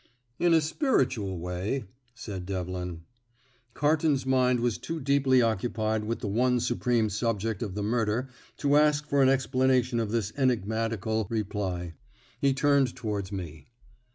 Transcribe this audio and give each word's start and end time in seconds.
"In 0.39 0.51
a 0.51 0.61
spiritual 0.61 1.37
way," 1.37 1.83
said 2.15 2.47
Devlin. 2.47 3.03
Carton's 3.75 4.25
mind 4.25 4.59
was 4.59 4.79
too 4.79 4.99
deeply 4.99 5.43
occupied 5.43 6.05
with 6.05 6.21
the 6.21 6.27
one 6.27 6.59
supreme 6.59 7.07
subject 7.07 7.61
of 7.61 7.75
the 7.75 7.83
murder 7.83 8.27
to 8.57 8.77
ask 8.77 9.05
for 9.07 9.21
an 9.21 9.29
explanation 9.29 9.99
of 9.99 10.09
this 10.09 10.33
enigmatical 10.35 11.27
reply. 11.29 11.93
He 12.39 12.51
turned 12.51 12.95
towards 12.95 13.31
me. 13.31 13.67